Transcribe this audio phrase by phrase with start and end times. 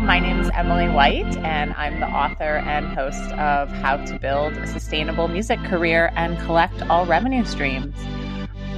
[0.00, 4.52] My name is Emily White, and I'm the author and host of How to Build
[4.52, 7.96] a Sustainable Music Career and Collect All Revenue Streams.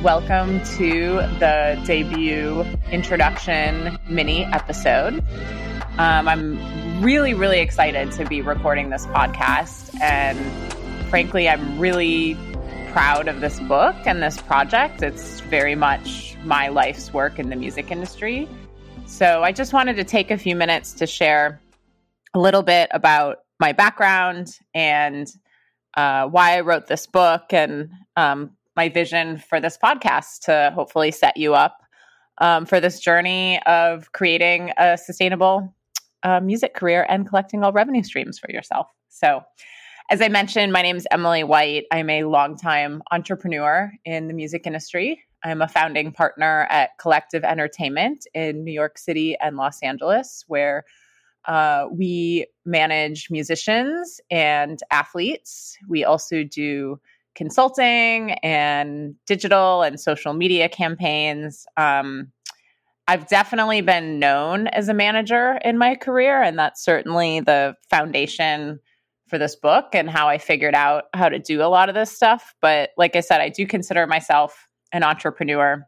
[0.03, 5.23] Welcome to the debut introduction mini episode.
[5.99, 10.39] Um, I'm really, really excited to be recording this podcast, and
[11.11, 12.35] frankly, I'm really
[12.93, 15.03] proud of this book and this project.
[15.03, 18.49] It's very much my life's work in the music industry.
[19.11, 21.61] So I just wanted to take a few minutes to share
[22.33, 25.29] a little bit about my background and
[25.95, 31.11] uh, why I wrote this book and um, my vision for this podcast to hopefully
[31.11, 31.83] set you up
[32.39, 35.75] um, for this journey of creating a sustainable
[36.23, 38.87] uh, music career and collecting all revenue streams for yourself.
[39.11, 39.43] So,
[40.09, 41.85] as I mentioned, my name is Emily White.
[41.93, 45.23] I'm a longtime entrepreneur in the music industry.
[45.45, 50.85] I'm a founding partner at Collective Entertainment in New York City and Los Angeles, where
[51.47, 55.77] uh, we manage musicians and athletes.
[55.89, 57.01] We also do
[57.35, 61.67] consulting and digital and social media campaigns.
[61.77, 62.33] Um,
[63.09, 68.79] I've definitely been known as a manager in my career, and that's certainly the foundation
[69.29, 72.13] for this book and how I figured out how to do a lot of this
[72.13, 72.55] stuff.
[72.61, 75.87] But like I said, I do consider myself an entrepreneur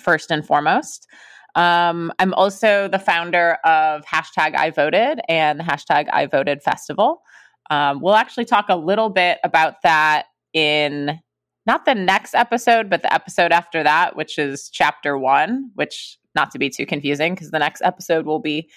[0.00, 1.06] first and foremost.
[1.54, 7.22] Um, I'm also the founder of hashtag I voted and the hashtag I voted festival.
[7.70, 11.18] Um, we'll actually talk a little bit about that in
[11.66, 16.50] not the next episode, but the episode after that, which is chapter one, which not
[16.52, 18.70] to be too confusing because the next episode will be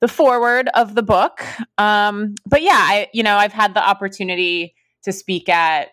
[0.00, 1.44] the forward of the book.
[1.78, 5.88] Um, but yeah, I, you know, I've had the opportunity to speak at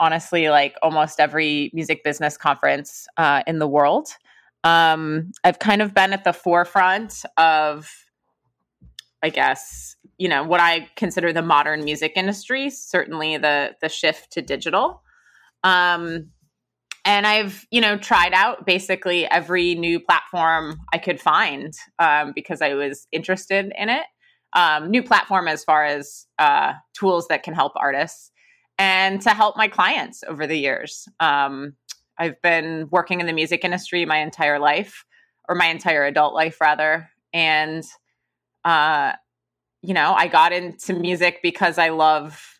[0.00, 4.08] honestly like almost every music business conference uh, in the world.
[4.64, 7.90] Um, I've kind of been at the forefront of,
[9.22, 12.70] I guess, you know, what I consider the modern music industry.
[12.70, 15.02] Certainly, the the shift to digital.
[15.62, 16.30] Um,
[17.04, 22.60] and I've, you know, tried out basically every new platform I could find um, because
[22.60, 24.04] I was interested in it.
[24.54, 28.32] Um, new platform as far as uh, tools that can help artists
[28.78, 31.08] and to help my clients over the years.
[31.20, 31.74] Um,
[32.18, 35.04] I've been working in the music industry my entire life,
[35.48, 37.08] or my entire adult life, rather.
[37.32, 37.84] And,
[38.64, 39.12] uh,
[39.82, 42.56] you know, I got into music because I love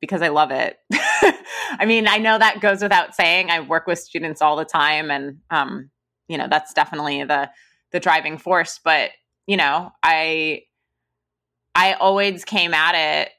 [0.00, 0.78] because I love it.
[0.92, 3.50] I mean, I know that goes without saying.
[3.50, 5.90] I work with students all the time, and um,
[6.28, 7.50] you know, that's definitely the
[7.92, 8.80] the driving force.
[8.82, 9.10] But
[9.46, 10.62] you know, I
[11.74, 13.32] I always came at it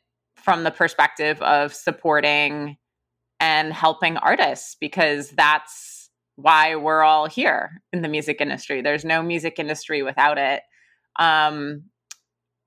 [0.43, 2.77] from the perspective of supporting
[3.39, 8.81] and helping artists because that's why we're all here in the music industry.
[8.81, 10.61] There's no music industry without it.
[11.19, 11.83] Um,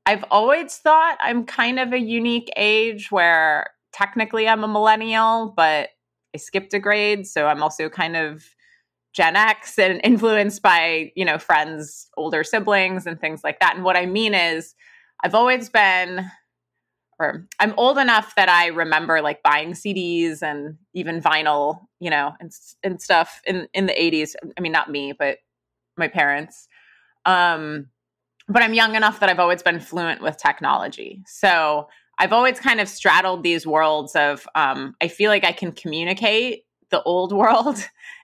[0.07, 5.91] I've always thought I'm kind of a unique age where technically I'm a millennial, but
[6.35, 8.45] I skipped a grade, so I'm also kind of
[9.15, 13.77] Gen X and influenced by, you know, friends, older siblings and things like that.
[13.77, 14.75] And what I mean is
[15.23, 16.29] I've always been
[17.19, 22.33] or I'm old enough that I remember like buying CDs and even vinyl, you know,
[22.41, 22.53] and
[22.83, 24.35] and stuff in in the 80s.
[24.57, 25.39] I mean, not me, but
[25.97, 26.69] my parents.
[27.27, 27.87] Um,
[28.49, 31.23] but I'm young enough that I've always been fluent with technology.
[31.27, 31.89] So
[32.19, 36.65] I've always kind of straddled these worlds of um, I feel like I can communicate
[36.91, 37.79] the old world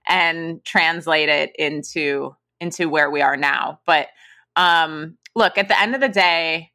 [0.08, 3.80] and translate it into into where we are now.
[3.86, 4.08] But
[4.56, 6.70] um, look, at the end of the day,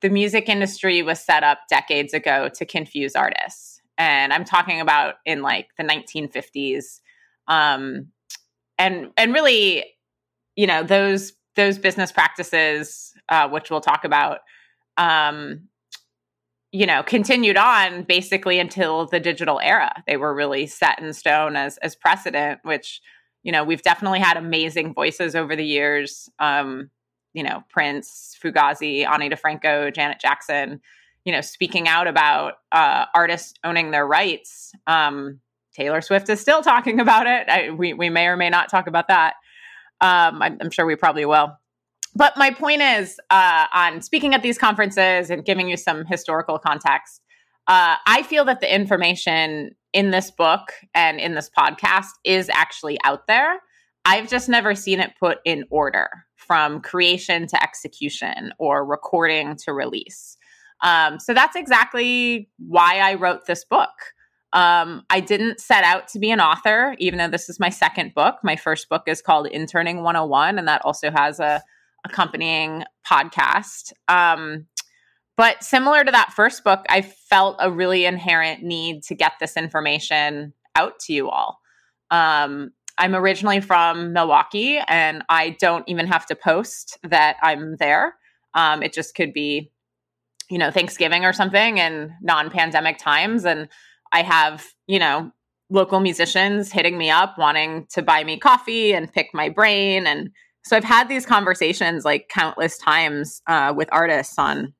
[0.00, 3.80] the music industry was set up decades ago to confuse artists.
[3.96, 7.00] And I'm talking about in like the 1950s.
[7.48, 8.08] Um,
[8.78, 9.84] and and really,
[10.54, 14.38] you know, those those business practices, uh, which we'll talk about,
[14.96, 15.62] um,
[16.70, 20.04] you know, continued on basically until the digital era.
[20.06, 23.00] They were really set in stone as as precedent, which
[23.42, 26.28] you know we've definitely had amazing voices over the years.
[26.38, 26.90] Um,
[27.32, 30.80] you know, Prince, Fugazi, Ani DiFranco, Janet Jackson,
[31.24, 34.72] you know, speaking out about uh, artists owning their rights.
[34.86, 35.40] Um,
[35.74, 37.48] Taylor Swift is still talking about it.
[37.48, 39.34] I, we, we may or may not talk about that.
[40.00, 41.56] Um, I'm, I'm, sure we probably will.
[42.14, 46.58] But my point is uh, on speaking at these conferences and giving you some historical
[46.58, 47.20] context,
[47.66, 52.98] uh, I feel that the information in this book and in this podcast is actually
[53.04, 53.60] out there.
[54.04, 56.08] I've just never seen it put in order
[56.48, 60.36] from creation to execution or recording to release.
[60.82, 63.90] Um, so that's exactly why I wrote this book.
[64.52, 68.14] Um, I didn't set out to be an author, even though this is my second
[68.14, 68.36] book.
[68.42, 71.62] My first book is called Interning 101, and that also has a,
[72.04, 73.92] accompanying podcast.
[74.08, 74.66] Um,
[75.36, 79.56] but similar to that first book, I felt a really inherent need to get this
[79.56, 81.60] information out to you all.
[82.10, 88.14] Um, I'm originally from Milwaukee, and I don't even have to post that I'm there.
[88.54, 89.70] Um, it just could be,
[90.50, 93.44] you know, Thanksgiving or something in non pandemic times.
[93.44, 93.68] And
[94.12, 95.30] I have, you know,
[95.70, 100.06] local musicians hitting me up wanting to buy me coffee and pick my brain.
[100.06, 100.30] And
[100.64, 104.74] so I've had these conversations like countless times uh, with artists on,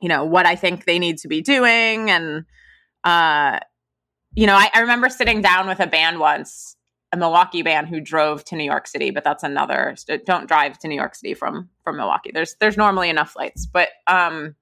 [0.00, 2.10] you know, what I think they need to be doing.
[2.10, 2.44] And,
[3.02, 3.60] uh,
[4.34, 6.76] you know, I, I remember sitting down with a band once
[7.12, 9.96] a Milwaukee band who drove to New York City, but that's another.
[10.24, 12.30] Don't drive to New York City from from Milwaukee.
[12.32, 14.54] There's there's normally enough flights, but um,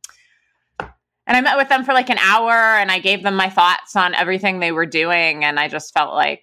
[0.80, 3.94] and I met with them for like an hour, and I gave them my thoughts
[3.96, 6.42] on everything they were doing, and I just felt like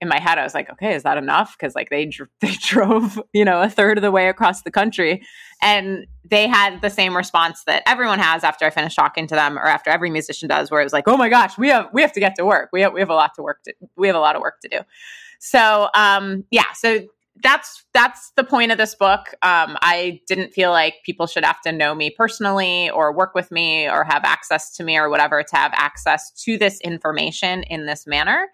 [0.00, 1.56] in my head I was like, okay, is that enough?
[1.58, 2.10] Because like they
[2.40, 5.26] they drove you know a third of the way across the country,
[5.60, 9.58] and they had the same response that everyone has after I finished talking to them,
[9.58, 12.02] or after every musician does, where it was like, oh my gosh, we have we
[12.02, 12.70] have to get to work.
[12.72, 14.60] We have we have a lot to work to we have a lot of work
[14.60, 14.78] to do.
[15.40, 17.00] So um, yeah, so
[17.42, 19.28] that's that's the point of this book.
[19.42, 23.50] Um, I didn't feel like people should have to know me personally or work with
[23.50, 27.86] me or have access to me or whatever to have access to this information in
[27.86, 28.48] this manner.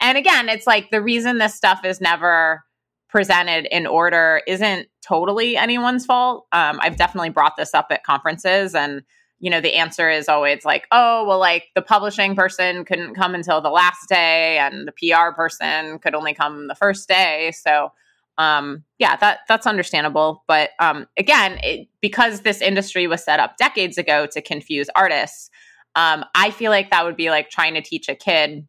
[0.00, 2.64] And again, it's like the reason this stuff is never
[3.08, 6.46] presented in order isn't totally anyone's fault.
[6.50, 9.02] Um, I've definitely brought this up at conferences and
[9.42, 13.34] you know, the answer is always like, oh, well, like the publishing person couldn't come
[13.34, 17.52] until the last day and the PR person could only come the first day.
[17.52, 17.90] So,
[18.38, 20.44] um, yeah, that that's understandable.
[20.46, 25.50] But um, again, it, because this industry was set up decades ago to confuse artists,
[25.96, 28.64] um, I feel like that would be like trying to teach a kid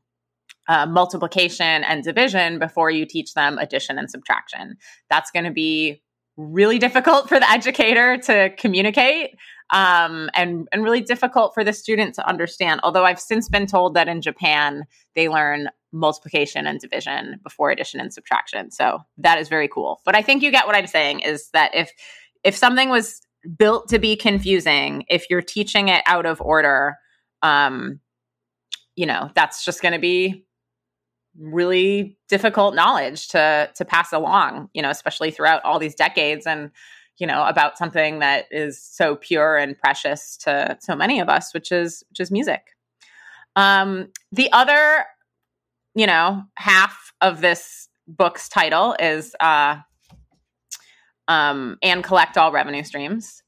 [0.68, 4.78] uh, multiplication and division before you teach them addition and subtraction.
[5.08, 6.02] That's going to be
[6.36, 9.36] really difficult for the educator to communicate
[9.71, 12.81] um, and and really difficult for the student to understand.
[12.83, 18.00] Although I've since been told that in Japan they learn multiplication and division before addition
[18.00, 18.71] and subtraction.
[18.71, 20.01] So that is very cool.
[20.06, 21.92] But I think you get what I'm saying is that if
[22.44, 23.21] if something was
[23.57, 26.98] built to be confusing, if you're teaching it out of order,
[27.42, 28.00] um,
[28.95, 30.45] you know, that's just going to be
[31.39, 36.71] really difficult knowledge to to pass along, you know, especially throughout all these decades and
[37.18, 41.54] you know about something that is so pure and precious to so many of us
[41.54, 42.75] which is which is music
[43.56, 45.06] um the other
[45.95, 49.77] you know half of this book's title is uh
[51.27, 53.44] um and collect all revenue streams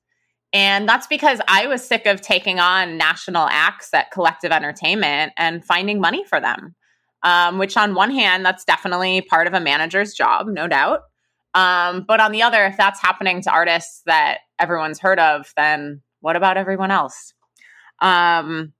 [0.56, 5.65] and that's because I was sick of taking on national acts at collective entertainment and
[5.65, 6.75] finding money for them.
[7.23, 11.01] Um, which, on one hand, that's definitely part of a manager's job, no doubt.
[11.55, 16.01] Um, but on the other, if that's happening to artists that everyone's heard of, then
[16.19, 17.33] what about everyone else?
[18.01, 18.73] Um,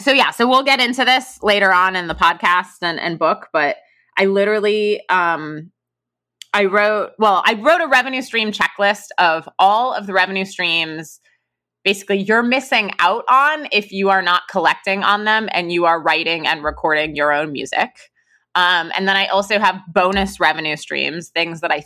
[0.00, 3.48] so yeah, so we'll get into this later on in the podcast and, and book,
[3.52, 3.76] but
[4.18, 5.70] I literally um,
[6.52, 11.20] I wrote well, I wrote a revenue stream checklist of all of the revenue streams
[11.84, 16.00] basically you're missing out on if you are not collecting on them and you are
[16.00, 18.09] writing and recording your own music.
[18.54, 21.84] Um, and then I also have bonus revenue streams, things that I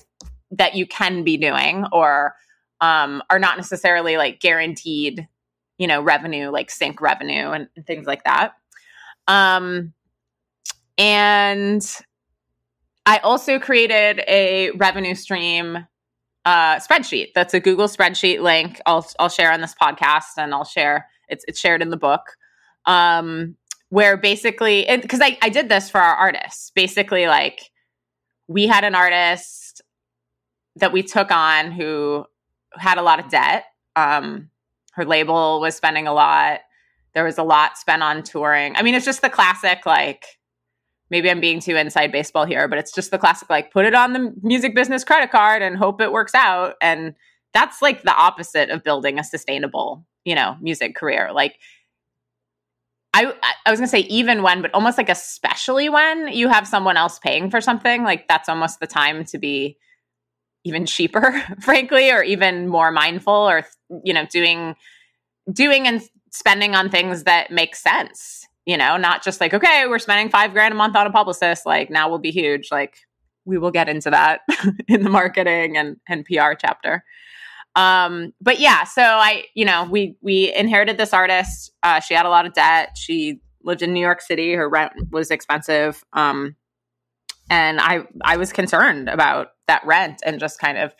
[0.52, 2.34] that you can be doing or
[2.80, 5.26] um, are not necessarily like guaranteed,
[5.78, 8.52] you know, revenue like sync revenue and, and things like that.
[9.26, 9.92] Um,
[10.96, 11.84] and
[13.06, 15.86] I also created a revenue stream
[16.44, 17.28] uh, spreadsheet.
[17.34, 18.80] That's a Google spreadsheet link.
[18.86, 22.22] I'll I'll share on this podcast and I'll share it's it's shared in the book.
[22.86, 23.56] Um,
[23.94, 26.72] where basically because I, I did this for our artists.
[26.74, 27.60] Basically like
[28.48, 29.82] we had an artist
[30.74, 32.24] that we took on who
[32.72, 33.66] had a lot of debt.
[33.94, 34.50] Um
[34.94, 36.62] her label was spending a lot.
[37.14, 38.74] There was a lot spent on touring.
[38.74, 40.24] I mean it's just the classic like
[41.08, 43.94] maybe i'm being too inside baseball here but it's just the classic like put it
[43.94, 46.74] on the music business credit card and hope it works out.
[46.80, 47.14] And
[47.52, 51.30] that's like the opposite of building a sustainable you know music career.
[51.32, 51.60] Like
[53.14, 53.32] I
[53.64, 57.20] I was gonna say even when, but almost like especially when you have someone else
[57.20, 59.78] paying for something, like that's almost the time to be
[60.64, 63.64] even cheaper, frankly, or even more mindful, or
[64.02, 64.74] you know, doing
[65.52, 66.02] doing and
[66.32, 68.46] spending on things that make sense.
[68.66, 71.64] You know, not just like okay, we're spending five grand a month on a publicist,
[71.64, 72.68] like now we'll be huge.
[72.72, 72.96] Like
[73.44, 74.40] we will get into that
[74.88, 77.04] in the marketing and and PR chapter.
[77.76, 81.72] Um, but yeah, so I, you know, we we inherited this artist.
[81.82, 82.96] Uh, she had a lot of debt.
[82.96, 84.52] She lived in New York City.
[84.54, 86.04] Her rent was expensive.
[86.12, 86.56] Um,
[87.50, 90.94] and I I was concerned about that rent and just kind of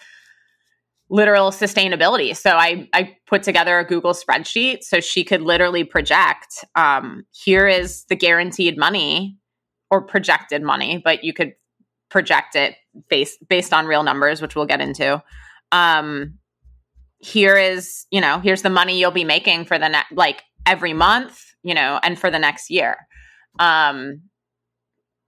[1.11, 2.37] literal sustainability.
[2.37, 7.69] So I I put together a Google spreadsheet so she could literally project um, here
[7.69, 9.39] is the guaranteed money
[9.91, 11.55] or projected money, but you could
[12.11, 12.77] project it
[13.09, 15.23] based based on real numbers, which we'll get into.
[15.73, 16.39] Um,
[17.25, 20.93] here is you know here's the money you'll be making for the next like every
[20.93, 23.07] month, you know, and for the next year.
[23.59, 24.23] Um,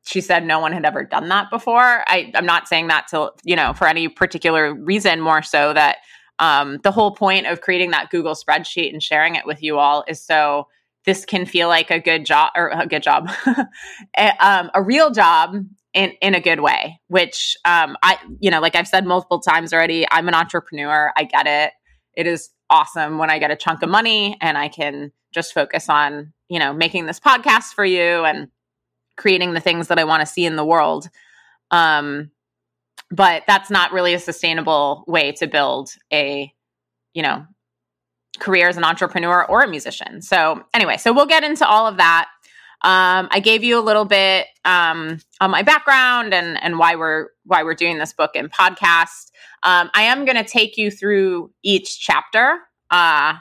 [0.06, 2.04] she said no one had ever done that before.
[2.06, 5.98] I, I'm not saying that to, you know, for any particular reason, more so that
[6.38, 10.04] um, the whole point of creating that Google spreadsheet and sharing it with you all
[10.06, 10.68] is so
[11.06, 13.30] this can feel like a good job or a good job,
[14.16, 15.56] a, um, a real job
[15.92, 19.72] in, in a good way, which um, I, you know, like I've said multiple times
[19.72, 21.12] already, I'm an entrepreneur.
[21.16, 21.72] I get it.
[22.16, 25.88] It is awesome when I get a chunk of money and I can just focus
[25.88, 28.48] on, you know, making this podcast for you and
[29.16, 31.08] creating the things that I want to see in the world.
[31.70, 32.30] Um,
[33.10, 36.52] but that's not really a sustainable way to build a,
[37.14, 37.46] you know,
[38.38, 40.20] career as an entrepreneur or a musician.
[40.22, 42.28] So anyway, so we'll get into all of that.
[42.82, 47.28] Um, I gave you a little bit um, on my background and and why we're
[47.44, 49.30] why we're doing this book and podcast.
[49.62, 53.34] Um, I am going to take you through each chapter uh,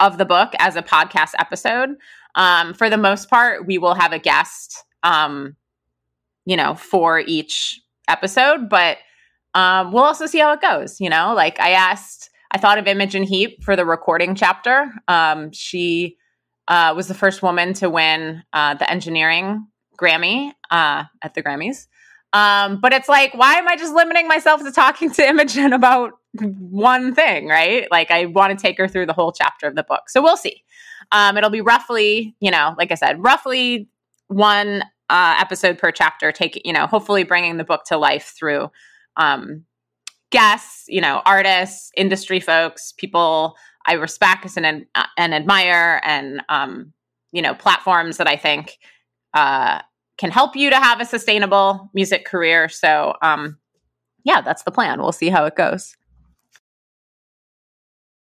[0.00, 1.90] of the book as a podcast episode.
[2.34, 5.56] Um, for the most part, we will have a guest, um,
[6.44, 8.98] you know, for each episode, but
[9.54, 11.00] um, we'll also see how it goes.
[11.00, 14.90] You know, like I asked, I thought of Imogen Heap for the recording chapter.
[15.52, 16.16] She
[16.68, 19.66] uh, was the first woman to win uh, the engineering
[19.98, 21.86] Grammy uh, at the Grammys.
[22.32, 26.12] Um, but it's like, why am I just limiting myself to talking to Imogen about
[26.34, 27.90] one thing, right?
[27.90, 30.10] Like, I want to take her through the whole chapter of the book.
[30.10, 30.62] So we'll see.
[31.10, 33.88] Um, it'll be roughly, you know, like I said, roughly
[34.26, 38.70] one uh, episode per chapter, take, you know, hopefully bringing the book to life through
[39.16, 39.64] um,
[40.30, 43.56] guests, you know, artists, industry folks, people
[43.88, 46.92] I respect and, uh, and admire, and, um,
[47.32, 48.78] you know, platforms that I think
[49.32, 49.80] uh,
[50.18, 52.68] can help you to have a sustainable music career.
[52.68, 53.56] So, um,
[54.24, 55.00] yeah, that's the plan.
[55.00, 55.96] We'll see how it goes.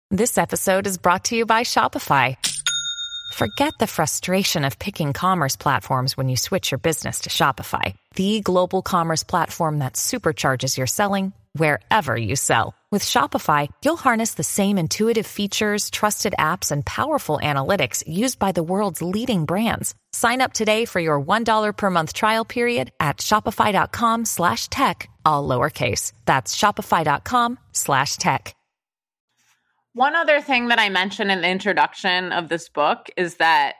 [0.09, 2.35] This episode is brought to you by Shopify.
[3.33, 8.41] Forget the frustration of picking commerce platforms when you switch your business to Shopify, the
[8.41, 12.75] global commerce platform that supercharges your selling wherever you sell.
[12.93, 18.51] With Shopify, you'll harness the same intuitive features, trusted apps, and powerful analytics used by
[18.51, 19.95] the world's leading brands.
[20.11, 25.49] Sign up today for your $1 per month trial period at shopify.com slash tech, all
[25.49, 26.13] lowercase.
[26.25, 28.55] That's shopify.com slash tech.
[29.93, 33.73] One other thing that I mentioned in the introduction of this book is that,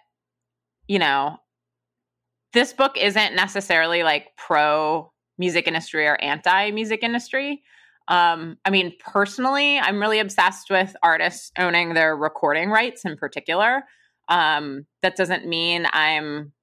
[0.88, 1.38] you know,
[2.54, 7.62] this book isn't necessarily like pro music industry or anti music industry.
[8.08, 13.84] Um, I mean, personally, I'm really obsessed with artists owning their recording rights in particular.
[14.28, 16.54] Um, that doesn't mean I'm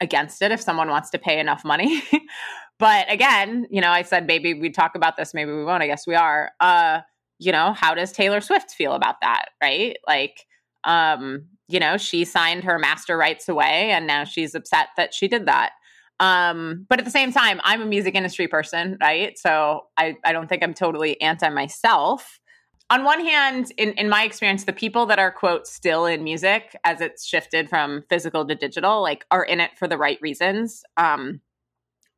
[0.00, 2.02] against it if someone wants to pay enough money.
[2.78, 5.82] but again, you know, I said maybe we talk about this, maybe we won't.
[5.82, 6.50] I guess we are.
[6.60, 7.00] Uh,
[7.38, 9.46] you know, how does Taylor Swift feel about that?
[9.62, 9.96] Right?
[10.06, 10.46] Like,
[10.84, 15.28] um, you know, she signed her master rights away and now she's upset that she
[15.28, 15.72] did that.
[16.18, 19.38] Um, but at the same time, I'm a music industry person, right?
[19.38, 22.40] So I, I don't think I'm totally anti myself.
[22.88, 26.76] On one hand, in, in my experience, the people that are, quote, still in music
[26.84, 30.84] as it's shifted from physical to digital, like are in it for the right reasons.
[30.96, 31.40] Um,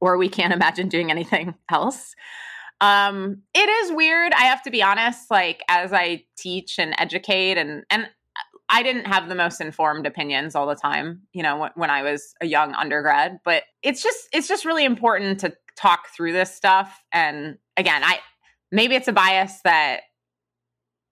[0.00, 2.14] or we can't imagine doing anything else.
[2.80, 4.32] Um, it is weird.
[4.32, 5.30] I have to be honest.
[5.30, 8.08] Like as I teach and educate, and and
[8.70, 11.22] I didn't have the most informed opinions all the time.
[11.32, 15.40] You know, when, I was a young undergrad, but it's just it's just really important
[15.40, 17.02] to talk through this stuff.
[17.12, 18.18] And again, I
[18.70, 20.00] maybe it's a bias that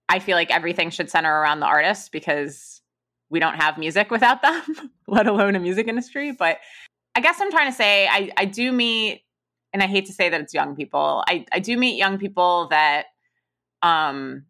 [0.09, 2.81] I feel like everything should center around the artist because
[3.29, 4.63] we don't have music without them,
[5.07, 6.31] let alone a music industry.
[6.31, 6.59] But
[7.15, 9.23] I guess I'm trying to say I, I do meet
[9.73, 11.23] and I hate to say that it's young people.
[11.27, 13.07] I, I do meet young people that
[13.81, 14.45] um,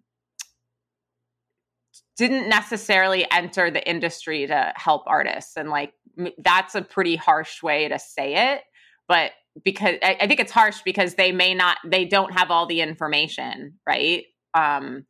[2.18, 5.56] didn't necessarily enter the industry to help artists.
[5.56, 5.94] And like,
[6.40, 8.62] that's a pretty harsh way to say it.
[9.08, 9.32] But
[9.64, 12.82] because I, I think it's harsh because they may not, they don't have all the
[12.82, 14.26] information, right?
[14.54, 15.06] Um,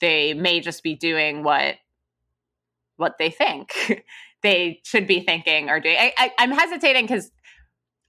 [0.00, 1.76] they may just be doing what
[2.96, 4.04] what they think
[4.42, 5.96] they should be thinking or doing.
[5.98, 7.30] I, I, I'm hesitating because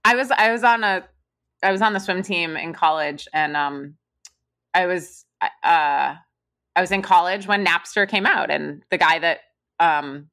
[0.03, 1.05] I was I was on a
[1.63, 3.95] I was on the swim team in college, and um,
[4.73, 5.25] I was
[5.63, 6.15] uh,
[6.81, 9.41] I was in college when Napster came out, and the guy that
[9.79, 10.31] um,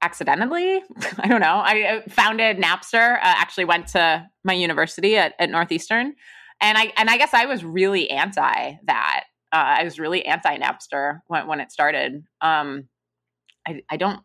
[0.00, 0.80] accidentally,
[1.18, 3.16] I don't know, I founded Napster.
[3.16, 6.14] Uh, actually, went to my university at, at Northeastern,
[6.60, 9.24] and I and I guess I was really anti that.
[9.52, 12.22] Uh, I was really anti Napster when when it started.
[12.40, 12.84] Um,
[13.66, 14.20] I I don't.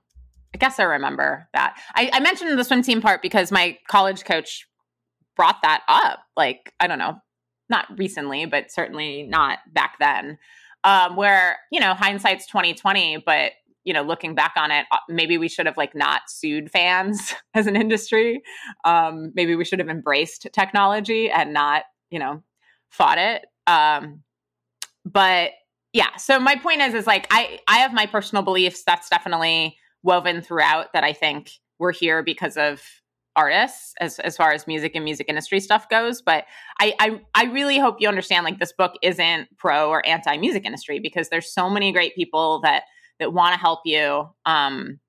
[0.54, 1.82] I guess I remember that.
[1.96, 4.68] I, I mentioned the swim team part because my college coach
[5.36, 6.20] brought that up.
[6.38, 7.16] Like I don't know,
[7.70, 10.38] not recently, but certainly not back then.
[10.84, 13.54] Um, where you know hindsight's twenty twenty, but
[13.84, 17.34] you know looking back on it, uh, maybe we should have like not sued fans
[17.54, 18.42] as an industry.
[18.84, 22.44] Um, maybe we should have embraced technology and not you know
[22.90, 23.46] fought it.
[23.68, 24.22] Um,
[25.04, 25.52] but
[25.94, 28.84] yeah, so my point is is like I I have my personal beliefs.
[28.86, 30.94] That's definitely woven throughout.
[30.94, 32.82] That I think we're here because of
[33.36, 36.46] artists as as far as music and music industry stuff goes but
[36.80, 40.66] I, I i really hope you understand like this book isn't pro or anti music
[40.66, 42.84] industry because there's so many great people that
[43.20, 45.00] that want to help you um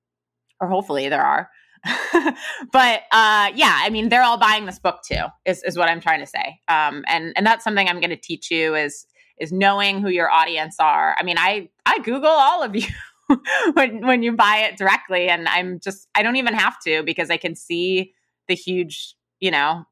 [0.59, 1.49] or hopefully there are.
[2.71, 6.01] But uh yeah i mean they're all buying this book too is is what i'm
[6.01, 6.59] trying to say.
[6.67, 9.05] Um and and that's something i'm going to teach you is
[9.39, 11.15] is knowing who your audience are.
[11.17, 12.87] I mean i i google all of you
[13.73, 17.29] when when you buy it directly and i'm just i don't even have to because
[17.29, 18.13] i can see
[18.47, 19.85] the huge, you know,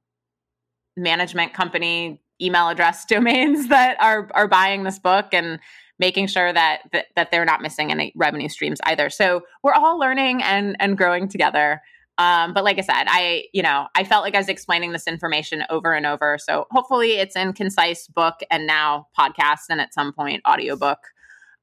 [0.97, 5.59] management company email address domains that are are buying this book and
[5.97, 9.09] making sure that, that that they're not missing any revenue streams either.
[9.09, 11.81] So we're all learning and and growing together.
[12.17, 15.07] Um, but like I said, I you know I felt like I was explaining this
[15.07, 16.37] information over and over.
[16.37, 20.99] So hopefully it's in concise book and now podcast and at some point audiobook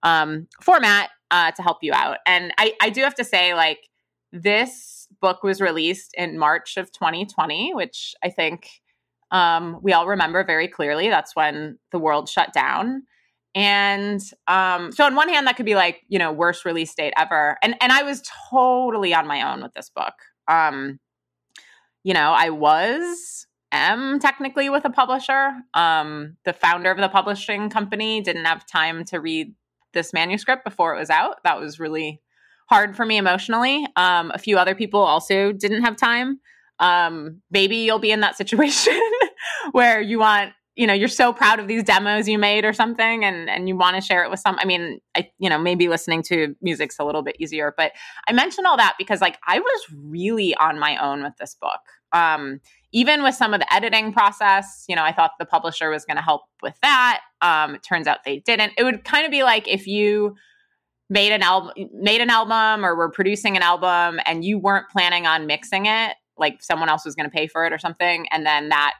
[0.02, 2.18] um, format uh, to help you out.
[2.26, 3.88] And I I do have to say like
[4.32, 8.69] this book was released in March of 2020, which I think
[9.31, 11.09] um, we all remember very clearly.
[11.09, 13.02] That's when the world shut down.
[13.54, 17.12] And um, so, on one hand, that could be like, you know, worst release date
[17.16, 17.59] ever.
[17.62, 20.14] And and I was totally on my own with this book.
[20.49, 21.00] Um,
[22.02, 25.51] you know, I was am technically with a publisher.
[25.75, 29.55] Um, the founder of the publishing company didn't have time to read
[29.92, 31.37] this manuscript before it was out.
[31.44, 32.20] That was really
[32.72, 33.87] hard for me emotionally.
[33.96, 36.40] Um, a few other people also didn't have time.
[36.78, 38.98] Um, maybe you'll be in that situation
[39.72, 43.26] where you want, you know, you're so proud of these demos you made or something,
[43.26, 44.56] and and you want to share it with some.
[44.58, 47.92] I mean, I, you know, maybe listening to music's a little bit easier, but
[48.26, 51.80] I mention all that because like I was really on my own with this book.
[52.14, 52.61] Um,
[52.94, 56.16] even with some of the editing process, you know, I thought the publisher was going
[56.16, 57.20] to help with that.
[57.42, 58.72] Um, it turns out they didn't.
[58.78, 60.37] It would kind of be like if you
[61.12, 65.27] made an album made an album or were producing an album and you weren't planning
[65.27, 68.46] on mixing it like someone else was going to pay for it or something and
[68.46, 68.94] then that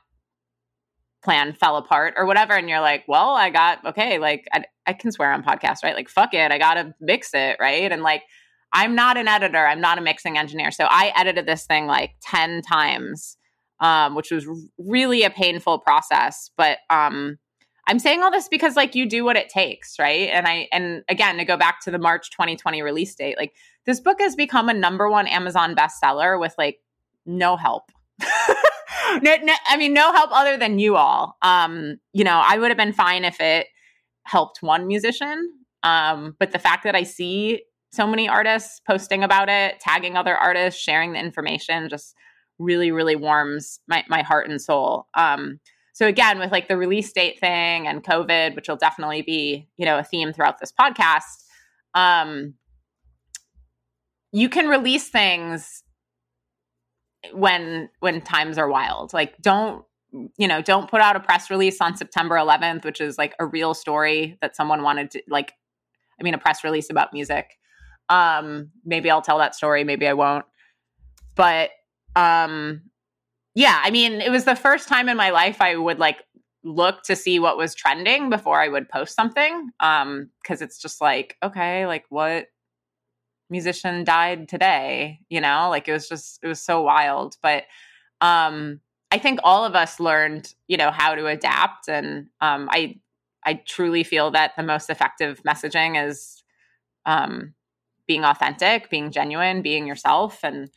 [1.25, 4.93] plan fell apart or whatever and you're like well i got okay like i, I
[4.93, 5.95] can swear on podcast right?
[5.95, 7.91] Like fuck it i gotta mix it right?
[7.91, 8.23] And like
[8.75, 12.11] i'm not an editor i'm not a mixing engineer so i edited this thing like
[12.23, 13.39] 10 times
[13.81, 14.47] um, which was
[14.79, 17.39] really a painful process but um,
[17.87, 20.31] I'm saying all this because like you do what it takes, right?
[20.33, 23.55] And I and again to go back to the March 2020 release date, like
[23.87, 26.79] this book has become a number one Amazon bestseller with like
[27.27, 27.91] no help.
[28.21, 31.37] no, no, I mean no help other than you all.
[31.43, 33.67] Um, you know, I would have been fine if it
[34.25, 35.51] helped one musician.
[35.83, 40.37] Um, but the fact that I see so many artists posting about it, tagging other
[40.37, 42.15] artists, sharing the information just
[42.59, 45.07] really, really warms my, my heart and soul.
[45.15, 45.61] Um,
[45.93, 49.85] so again with like the release date thing and covid which will definitely be you
[49.85, 51.45] know a theme throughout this podcast
[51.95, 52.55] um
[54.33, 55.83] you can release things
[57.33, 59.13] when when times are wild.
[59.13, 59.85] Like don't
[60.37, 63.47] you know don't put out a press release on september 11th which is like a
[63.47, 65.55] real story that someone wanted to like
[66.21, 67.59] i mean a press release about music.
[68.09, 70.45] Um maybe i'll tell that story maybe i won't.
[71.35, 71.71] But
[72.17, 72.83] um
[73.55, 76.19] yeah, I mean, it was the first time in my life I would like
[76.65, 79.71] look to see what was trending before I would post something.
[79.81, 82.47] Um, because it's just like, okay, like what
[83.51, 85.21] musician died today?
[85.29, 87.37] You know, like it was just it was so wild.
[87.43, 87.65] But
[88.21, 91.89] um I think all of us learned, you know, how to adapt.
[91.89, 92.97] And um I
[93.45, 96.43] I truly feel that the most effective messaging is
[97.07, 97.55] um
[98.07, 100.71] being authentic, being genuine, being yourself and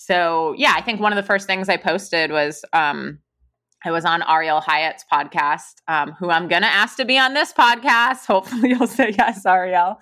[0.00, 3.18] so yeah, I think one of the first things I posted was um,
[3.84, 7.52] I was on Ariel Hyatt's podcast, um, who I'm gonna ask to be on this
[7.52, 8.24] podcast.
[8.26, 9.98] Hopefully, you'll say yes, Ariel.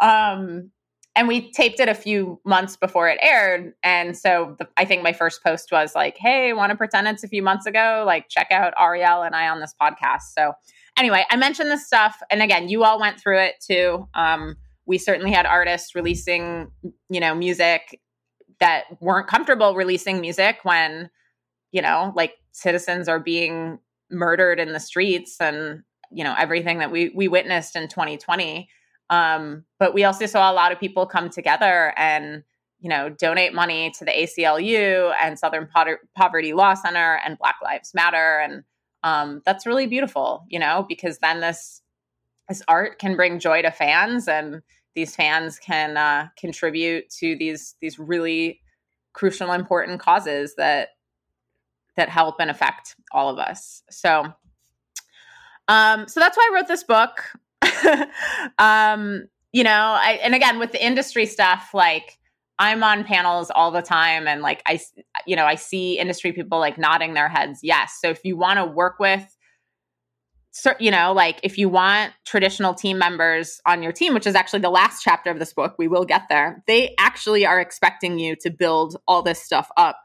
[0.00, 0.70] Um,
[1.14, 5.02] and we taped it a few months before it aired, and so the, I think
[5.02, 8.02] my first post was like, "Hey, want to pretend it's a few months ago?
[8.06, 10.54] Like, check out Ariel and I on this podcast." So
[10.96, 14.08] anyway, I mentioned this stuff, and again, you all went through it too.
[14.14, 16.70] Um, we certainly had artists releasing,
[17.10, 18.00] you know, music
[18.64, 21.10] that weren't comfortable releasing music when
[21.70, 23.78] you know like citizens are being
[24.10, 28.66] murdered in the streets and you know everything that we we witnessed in 2020
[29.10, 32.42] um, but we also saw a lot of people come together and
[32.80, 35.68] you know donate money to the aclu and southern
[36.16, 38.40] poverty law center and black lives matter.
[38.40, 38.64] And
[39.02, 41.82] um, that's really beautiful you know because then this
[42.48, 44.62] this art can bring joy to fans and
[44.94, 48.60] these fans can uh, contribute to these these really
[49.12, 50.90] crucial important causes that
[51.96, 54.32] that help and affect all of us so
[55.68, 57.32] um, so that's why I wrote this book.
[58.58, 62.18] um, you know, I, and again, with the industry stuff, like
[62.58, 64.80] I'm on panels all the time and like I,
[65.26, 67.60] you know, I see industry people like nodding their heads.
[67.62, 67.98] Yes.
[68.00, 69.36] So if you want to work with,
[70.78, 74.60] you know, like if you want traditional team members on your team, which is actually
[74.60, 76.62] the last chapter of this book, we will get there.
[76.66, 79.98] They actually are expecting you to build all this stuff up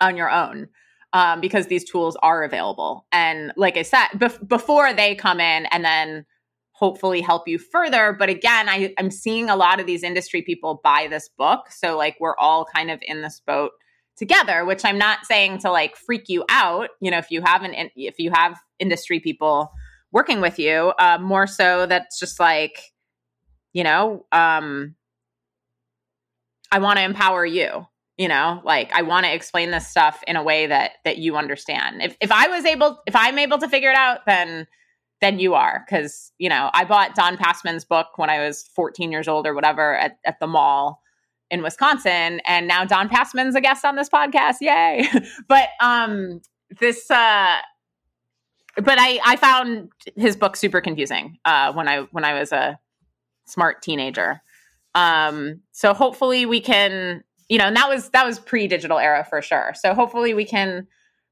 [0.00, 0.68] on your own
[1.12, 3.06] um, because these tools are available.
[3.12, 6.26] And like I said, bef- before they come in and then
[6.72, 8.14] hopefully help you further.
[8.18, 11.70] But again, I, I'm seeing a lot of these industry people buy this book.
[11.70, 13.72] So like we're all kind of in this boat
[14.16, 16.88] together, which I'm not saying to like freak you out.
[17.00, 19.72] You know, if you have an, if you have industry people
[20.12, 22.80] working with you, uh, more so that's just like,
[23.72, 24.94] you know, um,
[26.72, 30.36] I want to empower you you know like i want to explain this stuff in
[30.36, 33.68] a way that that you understand if if i was able if i'm able to
[33.68, 34.66] figure it out then
[35.20, 39.12] then you are because you know i bought don passman's book when i was 14
[39.12, 41.02] years old or whatever at, at the mall
[41.50, 45.06] in wisconsin and now don passman's a guest on this podcast yay
[45.48, 46.40] but um
[46.80, 47.56] this uh
[48.76, 52.78] but i i found his book super confusing uh when i when i was a
[53.46, 54.40] smart teenager
[54.94, 59.40] um so hopefully we can you know, and that was that was pre-digital era for
[59.40, 59.72] sure.
[59.76, 60.86] So hopefully we can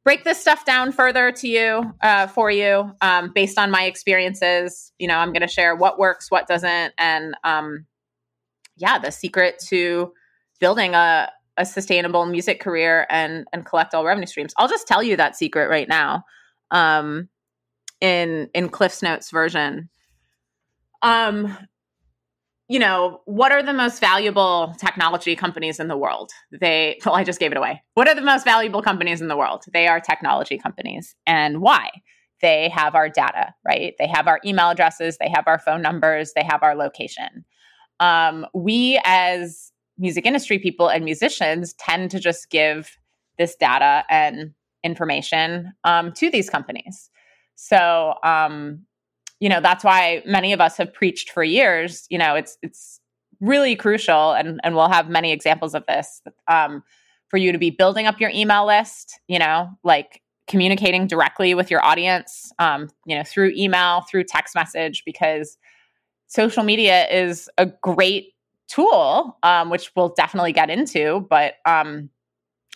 [0.04, 4.92] break this stuff down further to you uh, for you um, based on my experiences.
[4.98, 7.86] You know, I'm going to share what works, what doesn't, and um,
[8.76, 10.12] yeah, the secret to
[10.60, 14.52] building a a sustainable music career and and collect all revenue streams.
[14.56, 16.24] I'll just tell you that secret right now.
[16.70, 17.28] Um,
[18.00, 19.88] in in Cliff's Notes version.
[21.02, 21.56] Um,
[22.68, 26.30] you know, what are the most valuable technology companies in the world?
[26.50, 27.82] They, well, I just gave it away.
[27.92, 29.64] What are the most valuable companies in the world?
[29.72, 31.14] They are technology companies.
[31.26, 31.90] And why?
[32.40, 33.94] They have our data, right?
[33.98, 37.44] They have our email addresses, they have our phone numbers, they have our location.
[38.00, 42.98] Um, we, as music industry people and musicians, tend to just give
[43.38, 44.52] this data and
[44.82, 47.10] information um, to these companies.
[47.54, 48.84] So, um,
[49.44, 53.00] you know that's why many of us have preached for years you know it's it's
[53.40, 56.82] really crucial and and we'll have many examples of this um,
[57.28, 61.70] for you to be building up your email list you know like communicating directly with
[61.70, 65.58] your audience um, you know through email through text message because
[66.34, 68.32] social media is a great
[68.68, 72.08] tool um, which we'll definitely get into but um,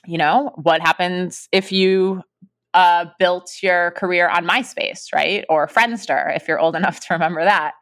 [0.07, 2.23] you know what happens if you
[2.75, 5.45] uh, built your career on MySpace, right?
[5.49, 7.75] Or Friendster, if you're old enough to remember that.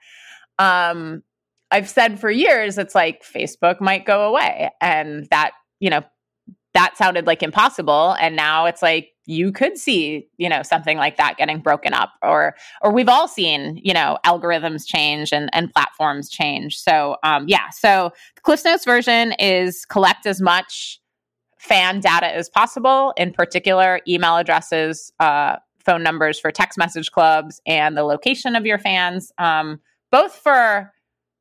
[0.59, 1.23] Um,
[1.71, 4.71] I've said for years, it's like Facebook might go away.
[4.81, 6.03] And that, you know,
[6.77, 8.15] that sounded like impossible.
[8.21, 12.13] And now it's like you could see, you know, something like that getting broken up.
[12.23, 16.79] Or or we've all seen, you know, algorithms change and, and platforms change.
[16.79, 21.01] So um, yeah, so the Cliff Notes version is collect as much
[21.59, 27.61] fan data as possible, in particular, email addresses, uh, phone numbers for text message clubs,
[27.67, 29.81] and the location of your fans, um,
[30.13, 30.93] both for,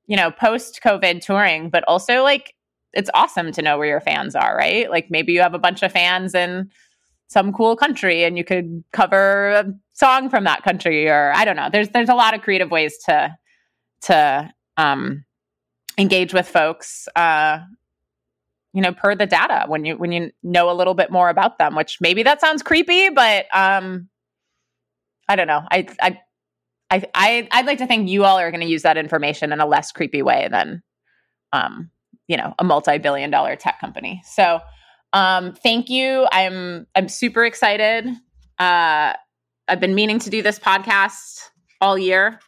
[0.07, 2.54] you know, post COVID touring, but also like
[2.95, 4.89] it's awesome to know where your fans are, right?
[4.89, 6.71] Like maybe you have a bunch of fans in
[7.27, 11.55] some cool country and you could cover a song from that country or I don't
[11.55, 11.69] know.
[11.71, 13.35] There's there's a lot of creative ways to
[14.03, 15.25] to um
[15.97, 17.59] engage with folks uh
[18.73, 21.57] you know per the data when you when you know a little bit more about
[21.57, 24.09] them which maybe that sounds creepy but um
[25.29, 26.19] i don't know i i
[26.91, 29.59] I, I I'd like to think you all are going to use that information in
[29.59, 30.83] a less creepy way than,
[31.51, 31.89] um,
[32.27, 34.21] you know, a multi-billion dollar tech company.
[34.25, 34.59] So,
[35.13, 36.27] um, thank you.
[36.31, 38.07] I'm I'm super excited.
[38.59, 39.13] Uh,
[39.67, 41.49] I've been meaning to do this podcast
[41.81, 42.39] all year.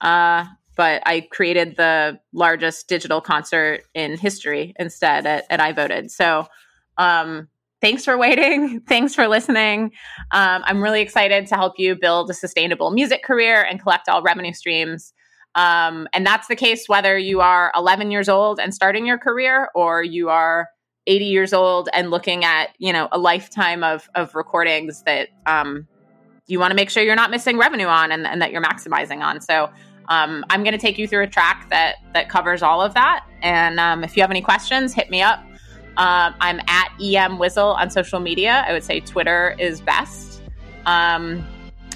[0.00, 6.10] Uh, but I created the largest digital concert in history instead at, at I voted.
[6.10, 6.46] So
[6.96, 7.48] um,
[7.80, 8.80] thanks for waiting.
[8.88, 9.92] thanks for listening.
[10.30, 14.22] Um, I'm really excited to help you build a sustainable music career and collect all
[14.22, 15.12] revenue streams.
[15.54, 19.68] Um, and that's the case whether you are 11 years old and starting your career
[19.74, 20.68] or you are
[21.06, 25.86] 80 years old and looking at you know a lifetime of of recordings that um,
[26.46, 29.20] you want to make sure you're not missing revenue on and, and that you're maximizing
[29.20, 29.40] on.
[29.40, 29.70] So
[30.08, 33.26] um, I'm going to take you through a track that that covers all of that.
[33.42, 35.40] And um, if you have any questions, hit me up.
[35.96, 38.64] Um, I'm at em Wizzle on social media.
[38.66, 40.42] I would say Twitter is best.
[40.86, 41.46] Um,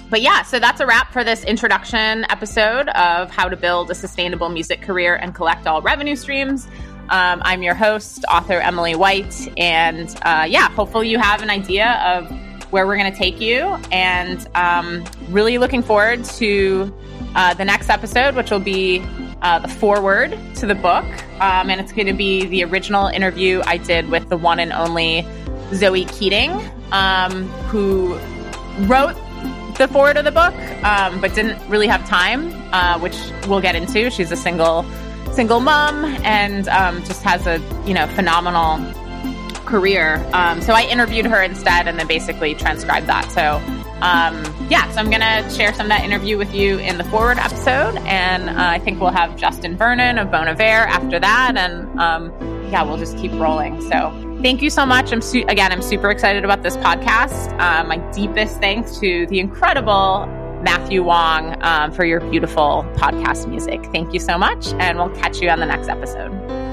[0.09, 3.95] but yeah, so that's a wrap for this introduction episode of how to build a
[3.95, 6.65] sustainable music career and collect all revenue streams.
[7.09, 11.93] Um, I'm your host, author Emily White, and uh, yeah, hopefully you have an idea
[12.05, 12.29] of
[12.71, 16.93] where we're going to take you, and um, really looking forward to
[17.35, 19.01] uh, the next episode, which will be
[19.41, 21.05] uh, the foreword to the book,
[21.41, 24.73] um, and it's going to be the original interview I did with the one and
[24.73, 25.25] only
[25.73, 26.51] Zoe Keating,
[26.91, 28.17] um, who
[28.85, 29.15] wrote
[29.77, 33.15] the forward of the book, um, but didn't really have time, uh, which
[33.47, 34.09] we'll get into.
[34.09, 34.85] She's a single
[35.31, 38.79] single mom and um, just has a you know phenomenal
[39.65, 40.25] career.
[40.33, 43.29] Um, so I interviewed her instead, and then basically transcribed that.
[43.31, 43.61] So
[44.01, 47.37] um, yeah, so I'm gonna share some of that interview with you in the forward
[47.37, 51.99] episode, and uh, I think we'll have Justin Vernon of Bon Iver after that, and
[51.99, 52.31] um,
[52.71, 53.81] yeah, we'll just keep rolling.
[53.89, 55.11] So thank you so much.
[55.11, 57.57] I'm su- again, I'm super excited about this podcast.
[57.59, 60.25] Uh, my deepest thanks to the incredible
[60.61, 63.85] Matthew Wong um, for your beautiful podcast music.
[63.91, 66.66] Thank you so much, and we'll catch you on the next episode.